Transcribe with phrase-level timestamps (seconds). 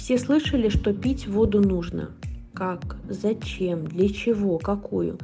[0.00, 2.08] Все слышали, что пить воду нужно.
[2.54, 5.18] Как, зачем, для чего, какую.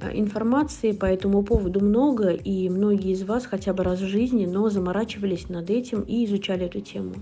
[0.00, 4.46] Э, информации по этому поводу много, и многие из вас хотя бы раз в жизни,
[4.46, 7.14] но заморачивались над этим и изучали эту тему.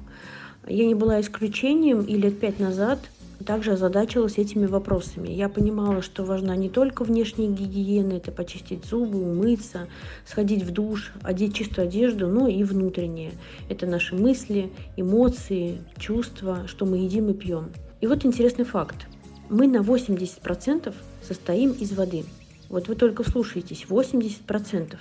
[0.68, 2.98] Я не была исключением, и лет пять назад
[3.44, 5.28] также озадачилась этими вопросами.
[5.28, 9.88] Я понимала, что важна не только внешняя гигиена, это почистить зубы, умыться,
[10.26, 13.32] сходить в душ, одеть чистую одежду, но и внутреннее.
[13.68, 17.70] Это наши мысли, эмоции, чувства, что мы едим и пьем.
[18.00, 19.06] И вот интересный факт.
[19.48, 22.24] Мы на 80% состоим из воды.
[22.68, 24.96] Вот вы только вслушайтесь, 80%.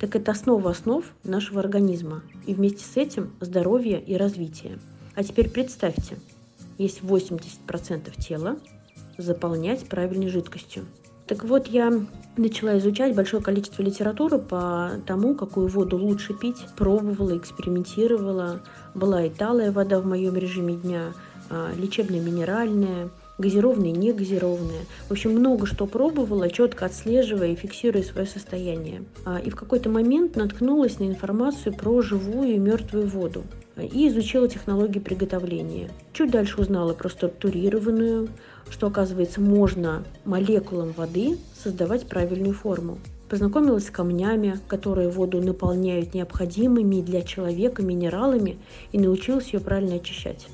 [0.00, 2.22] Так это основа основ нашего организма.
[2.46, 4.78] И вместе с этим здоровье и развитие.
[5.14, 6.16] А теперь представьте,
[6.78, 8.56] есть 80% тела
[9.18, 10.86] заполнять правильной жидкостью.
[11.26, 11.92] Так вот, я
[12.38, 16.64] начала изучать большое количество литературы по тому, какую воду лучше пить.
[16.76, 18.62] Пробовала, экспериментировала.
[18.94, 21.12] Была и талая вода в моем режиме дня,
[21.50, 24.86] а, лечебная минеральная, газированные, не газированные.
[25.08, 29.04] В общем, много что пробовала, четко отслеживая и фиксируя свое состояние.
[29.24, 33.44] А, и в какой-то момент наткнулась на информацию про живую и мертвую воду
[33.76, 35.88] и изучила технологии приготовления.
[36.12, 38.28] Чуть дальше узнала про структурированную,
[38.70, 42.98] что, оказывается, можно молекулам воды создавать правильную форму.
[43.28, 48.58] Познакомилась с камнями, которые воду наполняют необходимыми для человека минералами
[48.90, 50.48] и научилась ее правильно очищать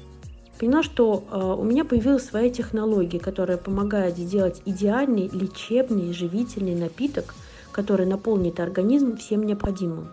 [0.58, 7.34] поняла, что э, у меня появилась своя технология, которая помогает сделать идеальный лечебный живительный напиток,
[7.72, 10.08] который наполнит организм всем необходимым.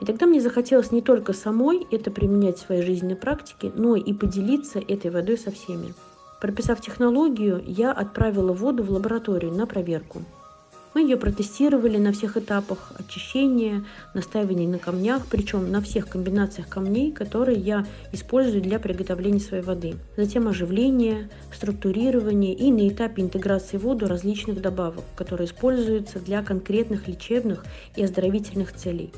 [0.00, 4.12] И тогда мне захотелось не только самой это применять в своей жизненной практике, но и
[4.12, 5.94] поделиться этой водой со всеми.
[6.40, 10.22] Прописав технологию, я отправила воду в лабораторию на проверку–
[10.94, 17.12] мы ее протестировали на всех этапах очищения, настаивания на камнях, причем на всех комбинациях камней,
[17.12, 19.94] которые я использую для приготовления своей воды.
[20.16, 27.08] Затем оживление, структурирование и на этапе интеграции в воду различных добавок, которые используются для конкретных
[27.08, 27.64] лечебных
[27.96, 29.12] и оздоровительных целей.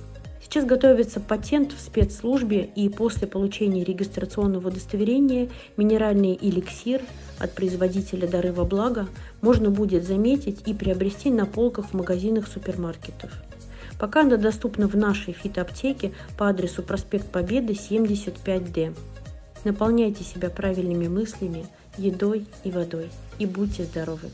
[0.49, 7.03] Сейчас готовится патент в спецслужбе и после получения регистрационного удостоверения минеральный эликсир
[7.41, 9.09] от производителя «Дары во благо»
[9.41, 13.33] можно будет заметить и приобрести на полках в магазинах супермаркетов.
[13.99, 18.97] Пока она доступна в нашей фитоаптеке по адресу проспект Победы 75D.
[19.65, 21.67] Наполняйте себя правильными мыслями,
[21.99, 24.31] едой и водой и будьте здоровы!